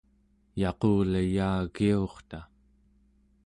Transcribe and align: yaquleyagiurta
yaquleyagiurta 0.61 2.39